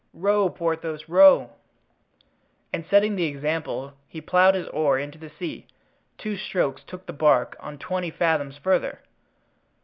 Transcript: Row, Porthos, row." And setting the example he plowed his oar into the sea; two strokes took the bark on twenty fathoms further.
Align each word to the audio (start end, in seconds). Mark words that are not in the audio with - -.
Row, 0.15 0.49
Porthos, 0.49 1.07
row." 1.07 1.51
And 2.73 2.83
setting 2.87 3.15
the 3.15 3.25
example 3.25 3.93
he 4.07 4.19
plowed 4.19 4.55
his 4.55 4.67
oar 4.69 4.97
into 4.97 5.19
the 5.19 5.29
sea; 5.29 5.67
two 6.17 6.37
strokes 6.37 6.81
took 6.83 7.05
the 7.05 7.13
bark 7.13 7.55
on 7.59 7.77
twenty 7.77 8.09
fathoms 8.09 8.57
further. 8.57 9.01